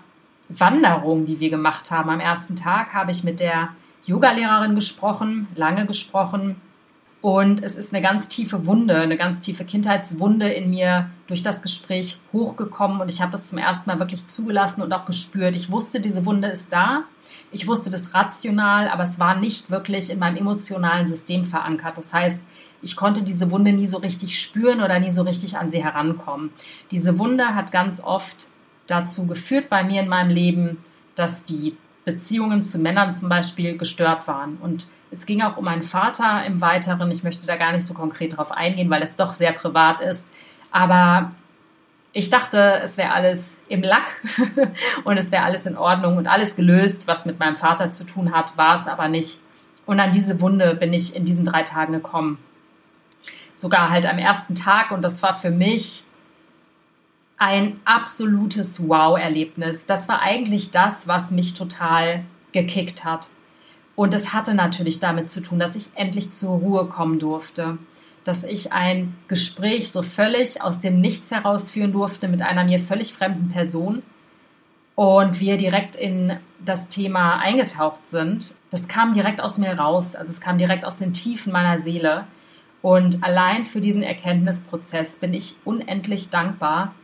Wanderung, 0.48 1.26
die 1.26 1.40
wir 1.40 1.50
gemacht 1.50 1.90
haben. 1.90 2.08
Am 2.08 2.20
ersten 2.20 2.54
Tag 2.54 2.94
habe 2.94 3.10
ich 3.10 3.24
mit 3.24 3.40
der 3.40 3.70
Yogalehrerin 4.06 4.74
gesprochen, 4.74 5.48
lange 5.54 5.86
gesprochen. 5.86 6.56
Und 7.20 7.62
es 7.62 7.74
ist 7.74 7.92
eine 7.92 8.02
ganz 8.02 8.28
tiefe 8.28 8.66
Wunde, 8.66 9.00
eine 9.00 9.16
ganz 9.16 9.40
tiefe 9.40 9.64
Kindheitswunde 9.64 10.48
in 10.48 10.70
mir 10.70 11.10
durch 11.26 11.42
das 11.42 11.60
Gespräch 11.60 12.20
hochgekommen. 12.32 13.00
Und 13.00 13.10
ich 13.10 13.20
habe 13.20 13.32
das 13.32 13.50
zum 13.50 13.58
ersten 13.58 13.90
Mal 13.90 13.98
wirklich 13.98 14.28
zugelassen 14.28 14.82
und 14.82 14.92
auch 14.92 15.06
gespürt. 15.06 15.56
Ich 15.56 15.70
wusste, 15.70 16.00
diese 16.00 16.24
Wunde 16.24 16.48
ist 16.48 16.72
da. 16.72 17.02
Ich 17.50 17.66
wusste 17.66 17.90
das 17.90 18.14
rational, 18.14 18.88
aber 18.88 19.02
es 19.02 19.18
war 19.18 19.34
nicht 19.40 19.70
wirklich 19.70 20.10
in 20.10 20.20
meinem 20.20 20.36
emotionalen 20.36 21.06
System 21.06 21.44
verankert. 21.44 21.98
Das 21.98 22.12
heißt, 22.12 22.44
ich 22.82 22.94
konnte 22.94 23.22
diese 23.22 23.50
Wunde 23.50 23.72
nie 23.72 23.88
so 23.88 23.98
richtig 23.98 24.38
spüren 24.38 24.80
oder 24.80 25.00
nie 25.00 25.10
so 25.10 25.22
richtig 25.22 25.58
an 25.58 25.68
sie 25.68 25.82
herankommen. 25.82 26.50
Diese 26.92 27.18
Wunde 27.18 27.54
hat 27.56 27.72
ganz 27.72 28.00
oft 28.00 28.48
dazu 28.86 29.26
geführt 29.26 29.68
bei 29.68 29.82
mir 29.82 30.02
in 30.02 30.08
meinem 30.08 30.30
Leben, 30.30 30.84
dass 31.16 31.44
die 31.44 31.76
Beziehungen 32.06 32.62
zu 32.62 32.78
Männern 32.78 33.12
zum 33.12 33.28
Beispiel 33.28 33.76
gestört 33.76 34.26
waren. 34.26 34.56
Und 34.56 34.88
es 35.10 35.26
ging 35.26 35.42
auch 35.42 35.58
um 35.58 35.66
meinen 35.66 35.82
Vater 35.82 36.42
im 36.46 36.62
Weiteren. 36.62 37.10
Ich 37.10 37.22
möchte 37.22 37.46
da 37.46 37.56
gar 37.56 37.72
nicht 37.72 37.84
so 37.84 37.92
konkret 37.92 38.38
drauf 38.38 38.50
eingehen, 38.50 38.88
weil 38.88 39.02
es 39.02 39.16
doch 39.16 39.34
sehr 39.34 39.52
privat 39.52 40.00
ist. 40.00 40.32
Aber 40.70 41.32
ich 42.14 42.30
dachte, 42.30 42.80
es 42.82 42.96
wäre 42.96 43.12
alles 43.12 43.60
im 43.68 43.82
Lack 43.82 44.06
und 45.04 45.18
es 45.18 45.30
wäre 45.30 45.44
alles 45.44 45.66
in 45.66 45.76
Ordnung 45.76 46.16
und 46.16 46.26
alles 46.26 46.56
gelöst, 46.56 47.06
was 47.06 47.26
mit 47.26 47.38
meinem 47.38 47.56
Vater 47.56 47.90
zu 47.90 48.04
tun 48.04 48.32
hat, 48.32 48.56
war 48.56 48.74
es 48.74 48.88
aber 48.88 49.08
nicht. 49.08 49.40
Und 49.84 50.00
an 50.00 50.12
diese 50.12 50.40
Wunde 50.40 50.74
bin 50.74 50.94
ich 50.94 51.14
in 51.14 51.26
diesen 51.26 51.44
drei 51.44 51.62
Tagen 51.62 51.92
gekommen 51.92 52.38
sogar 53.56 53.90
halt 53.90 54.06
am 54.06 54.18
ersten 54.18 54.54
Tag 54.54 54.90
und 54.92 55.02
das 55.02 55.22
war 55.22 55.34
für 55.34 55.50
mich 55.50 56.04
ein 57.36 57.80
absolutes 57.84 58.88
Wow-Erlebnis. 58.88 59.86
Das 59.86 60.08
war 60.08 60.22
eigentlich 60.22 60.70
das, 60.70 61.06
was 61.06 61.30
mich 61.30 61.54
total 61.54 62.24
gekickt 62.52 63.04
hat. 63.04 63.28
Und 63.94 64.14
es 64.14 64.32
hatte 64.32 64.54
natürlich 64.54 65.00
damit 65.00 65.30
zu 65.30 65.40
tun, 65.42 65.58
dass 65.58 65.76
ich 65.76 65.88
endlich 65.94 66.30
zur 66.30 66.58
Ruhe 66.58 66.86
kommen 66.86 67.18
durfte, 67.18 67.78
dass 68.24 68.44
ich 68.44 68.72
ein 68.72 69.14
Gespräch 69.28 69.90
so 69.90 70.02
völlig 70.02 70.62
aus 70.62 70.80
dem 70.80 71.00
Nichts 71.00 71.30
herausführen 71.30 71.92
durfte 71.92 72.28
mit 72.28 72.42
einer 72.42 72.64
mir 72.64 72.78
völlig 72.78 73.12
fremden 73.12 73.50
Person 73.50 74.02
und 74.94 75.40
wir 75.40 75.56
direkt 75.56 75.96
in 75.96 76.38
das 76.64 76.88
Thema 76.88 77.36
eingetaucht 77.38 78.06
sind. 78.06 78.54
Das 78.70 78.88
kam 78.88 79.14
direkt 79.14 79.40
aus 79.40 79.58
mir 79.58 79.78
raus, 79.78 80.16
also 80.16 80.30
es 80.30 80.40
kam 80.40 80.58
direkt 80.58 80.84
aus 80.84 80.98
den 80.98 81.12
Tiefen 81.12 81.52
meiner 81.52 81.78
Seele. 81.78 82.26
Und 82.82 83.22
allein 83.22 83.64
für 83.64 83.80
diesen 83.80 84.02
Erkenntnisprozess 84.02 85.16
bin 85.16 85.34
ich 85.34 85.56
unendlich 85.64 86.30
dankbar. 86.30 86.94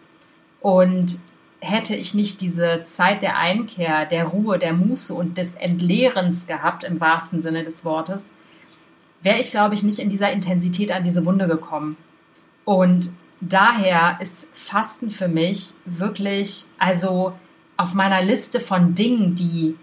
Und 0.63 1.19
hätte 1.61 1.95
ich 1.95 2.15
nicht 2.15 2.41
diese 2.41 2.85
Zeit 2.87 3.23
der 3.23 3.37
Einkehr, 3.39 4.07
der 4.07 4.25
Ruhe, 4.25 4.59
der 4.59 4.73
Muße 4.73 5.13
und 5.13 5.39
des 5.39 5.55
Entleerens 5.55 6.47
gehabt, 6.47 6.85
im 6.85 7.01
wahrsten 7.01 7.41
Sinne 7.41 7.63
des 7.63 7.85
Wortes, 7.85 8.39
wäre 9.23 9.39
ich, 9.39 9.51
glaube 9.51 9.75
ich, 9.75 9.83
nicht 9.83 9.99
in 9.99 10.11
dieser 10.11 10.33
Intensität 10.33 10.91
an 10.93 11.05
diese 11.05 11.25
Wunde 11.25 11.47
gekommen. 11.47 11.97
Und 12.65 13.11
daher 13.41 14.19
ist 14.21 14.49
Fasten 14.57 15.11
für 15.11 15.29
mich 15.29 15.75
wirklich, 15.85 16.65
also 16.79 17.33
auf 17.77 17.95
meiner 17.95 18.23
Liste 18.23 18.59
von 18.61 18.95
Dingen, 18.95 19.35
die 19.35 19.77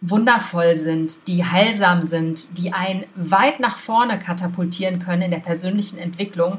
wundervoll 0.00 0.76
sind, 0.76 1.26
die 1.26 1.44
heilsam 1.44 2.04
sind, 2.04 2.58
die 2.58 2.72
einen 2.72 3.04
weit 3.14 3.60
nach 3.60 3.76
vorne 3.76 4.18
katapultieren 4.18 4.98
können 4.98 5.22
in 5.22 5.30
der 5.30 5.38
persönlichen 5.38 5.98
Entwicklung, 5.98 6.58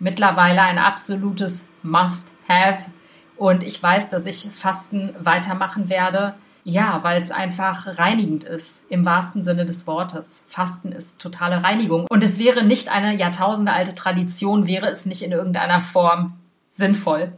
mittlerweile 0.00 0.62
ein 0.62 0.78
absolutes 0.78 1.68
Must-Have 1.82 2.90
und 3.36 3.62
ich 3.62 3.82
weiß, 3.82 4.08
dass 4.08 4.26
ich 4.26 4.50
Fasten 4.52 5.14
weitermachen 5.18 5.88
werde. 5.88 6.34
Ja, 6.62 7.02
weil 7.02 7.22
es 7.22 7.30
einfach 7.30 7.98
reinigend 7.98 8.44
ist, 8.44 8.84
im 8.90 9.06
wahrsten 9.06 9.42
Sinne 9.42 9.64
des 9.64 9.86
Wortes. 9.86 10.44
Fasten 10.46 10.92
ist 10.92 11.22
totale 11.22 11.64
Reinigung. 11.64 12.06
Und 12.10 12.22
es 12.22 12.38
wäre 12.38 12.64
nicht 12.64 12.92
eine 12.92 13.16
jahrtausendealte 13.16 13.94
Tradition, 13.94 14.66
wäre 14.66 14.88
es 14.88 15.06
nicht 15.06 15.22
in 15.22 15.32
irgendeiner 15.32 15.80
Form 15.80 16.38
sinnvoll. 16.68 17.32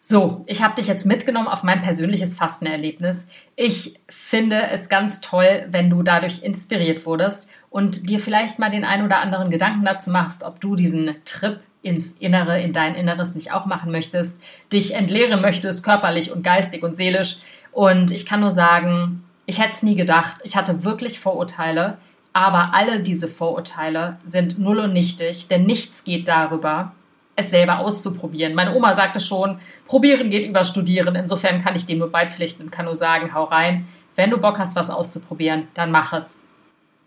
So, 0.00 0.44
ich 0.46 0.62
habe 0.62 0.76
dich 0.76 0.86
jetzt 0.86 1.04
mitgenommen 1.04 1.48
auf 1.48 1.64
mein 1.64 1.82
persönliches 1.82 2.34
Fastenerlebnis. 2.34 3.28
Ich 3.56 4.00
finde 4.08 4.70
es 4.70 4.88
ganz 4.88 5.20
toll, 5.20 5.66
wenn 5.68 5.90
du 5.90 6.02
dadurch 6.02 6.42
inspiriert 6.42 7.04
wurdest 7.04 7.50
und 7.70 8.08
dir 8.08 8.20
vielleicht 8.20 8.58
mal 8.58 8.70
den 8.70 8.84
ein 8.84 9.04
oder 9.04 9.18
anderen 9.18 9.50
Gedanken 9.50 9.84
dazu 9.84 10.10
machst, 10.10 10.44
ob 10.44 10.60
du 10.60 10.76
diesen 10.76 11.16
Trip 11.24 11.60
ins 11.86 12.12
Innere, 12.14 12.60
in 12.60 12.72
dein 12.72 12.94
Inneres 12.94 13.34
nicht 13.34 13.52
auch 13.52 13.64
machen 13.64 13.92
möchtest, 13.92 14.42
dich 14.72 14.94
entleeren 14.94 15.40
möchtest, 15.40 15.84
körperlich 15.84 16.32
und 16.32 16.42
geistig 16.42 16.82
und 16.82 16.96
seelisch. 16.96 17.38
Und 17.72 18.10
ich 18.10 18.26
kann 18.26 18.40
nur 18.40 18.52
sagen, 18.52 19.24
ich 19.46 19.60
hätte 19.60 19.72
es 19.72 19.82
nie 19.82 19.94
gedacht. 19.94 20.38
Ich 20.42 20.56
hatte 20.56 20.84
wirklich 20.84 21.20
Vorurteile, 21.20 21.98
aber 22.32 22.74
alle 22.74 23.00
diese 23.00 23.28
Vorurteile 23.28 24.18
sind 24.24 24.58
null 24.58 24.80
und 24.80 24.92
nichtig, 24.92 25.48
denn 25.48 25.64
nichts 25.64 26.04
geht 26.04 26.26
darüber, 26.28 26.92
es 27.36 27.50
selber 27.50 27.78
auszuprobieren. 27.78 28.54
Meine 28.54 28.74
Oma 28.74 28.94
sagte 28.94 29.20
schon, 29.20 29.60
probieren 29.86 30.30
geht 30.30 30.48
über 30.48 30.64
studieren. 30.64 31.14
Insofern 31.14 31.62
kann 31.62 31.76
ich 31.76 31.86
dem 31.86 31.98
nur 31.98 32.10
beipflichten 32.10 32.64
und 32.64 32.70
kann 32.72 32.86
nur 32.86 32.96
sagen, 32.96 33.32
hau 33.32 33.44
rein. 33.44 33.86
Wenn 34.16 34.30
du 34.30 34.38
Bock 34.38 34.58
hast, 34.58 34.74
was 34.74 34.90
auszuprobieren, 34.90 35.68
dann 35.74 35.90
mach 35.90 36.12
es. 36.12 36.40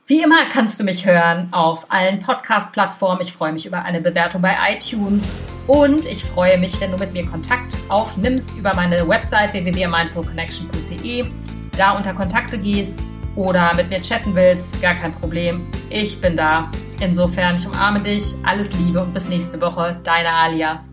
Wie 0.09 0.23
immer 0.23 0.45
kannst 0.51 0.79
du 0.79 0.83
mich 0.83 1.05
hören 1.05 1.49
auf 1.51 1.85
allen 1.89 2.17
Podcast-Plattformen. 2.17 3.21
Ich 3.21 3.31
freue 3.31 3.53
mich 3.53 3.67
über 3.67 3.83
eine 3.83 4.01
Bewertung 4.01 4.41
bei 4.41 4.55
iTunes 4.73 5.31
und 5.67 6.03
ich 6.07 6.25
freue 6.25 6.57
mich, 6.57 6.81
wenn 6.81 6.89
du 6.89 6.97
mit 6.97 7.13
mir 7.13 7.27
Kontakt 7.27 7.77
aufnimmst 7.89 8.57
über 8.57 8.75
meine 8.75 9.07
Website 9.07 9.53
www.mindfulconnection.de, 9.53 11.25
da 11.77 11.91
unter 11.91 12.15
Kontakte 12.15 12.57
gehst 12.57 13.03
oder 13.35 13.71
mit 13.75 13.89
mir 13.91 14.01
chatten 14.01 14.33
willst, 14.33 14.81
gar 14.81 14.95
kein 14.95 15.13
Problem. 15.13 15.67
Ich 15.91 16.19
bin 16.19 16.35
da. 16.35 16.71
Insofern, 16.99 17.57
ich 17.57 17.67
umarme 17.67 17.99
dich, 17.99 18.33
alles 18.43 18.73
Liebe 18.79 19.03
und 19.03 19.13
bis 19.13 19.29
nächste 19.29 19.61
Woche. 19.61 19.99
Deine 20.03 20.33
Alia. 20.33 20.88